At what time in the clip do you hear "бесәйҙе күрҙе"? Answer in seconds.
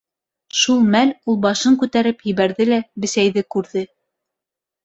3.05-3.85